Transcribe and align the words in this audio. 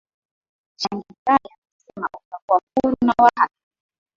shangirai 0.81 1.47
amesema 1.57 2.09
utakuwa 2.25 2.61
huru 2.81 2.95
na 3.05 3.13
wa 3.23 3.31
haki 3.35 3.55